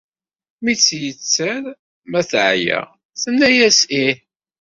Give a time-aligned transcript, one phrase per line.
[0.63, 1.63] Mi tt-yetter
[2.11, 2.81] ma teɛya,
[3.21, 4.17] tenna-as ih.